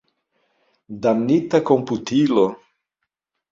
Damnita 1.03 1.61
komputilo! 1.69 2.49